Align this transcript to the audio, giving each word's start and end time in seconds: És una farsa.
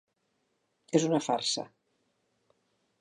És 0.99 1.05
una 1.09 1.21
farsa. 1.25 1.67